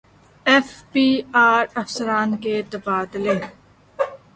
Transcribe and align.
F 0.45 0.69
B 0.91 1.07
R 1.43 1.63
افسران 1.81 2.29
کے 2.43 2.55
تبادلے 2.71 3.35